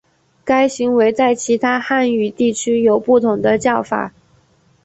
[0.43, 4.11] 该行为在其他汉语地区有不同的叫法。